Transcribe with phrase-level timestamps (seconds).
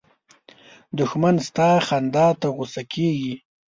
[0.97, 3.33] دښمن ستا خندا ته غوسه کېږي